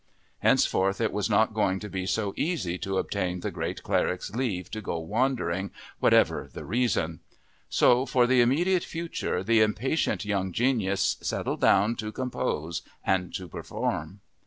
Henceforth 0.39 0.99
it 0.99 1.11
was 1.13 1.29
not 1.29 1.53
going 1.53 1.79
to 1.79 1.87
be 1.87 2.07
so 2.07 2.33
easy 2.35 2.79
to 2.79 2.97
obtain 2.97 3.41
the 3.41 3.51
great 3.51 3.83
cleric's 3.83 4.31
leave 4.33 4.71
to 4.71 4.81
go 4.81 4.97
wandering, 4.97 5.69
whatever 5.99 6.49
the 6.51 6.65
reason. 6.65 7.19
So 7.69 8.07
for 8.07 8.25
the 8.25 8.41
immediate 8.41 8.83
future 8.83 9.43
the 9.43 9.61
impatient 9.61 10.25
young 10.25 10.53
genius 10.53 11.17
settled 11.21 11.61
down 11.61 11.97
to 11.97 12.11
compose 12.11 12.81
and 13.05 13.31
to 13.35 13.47
perform. 13.47 14.21